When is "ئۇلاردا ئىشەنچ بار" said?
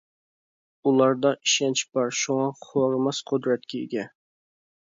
0.91-2.09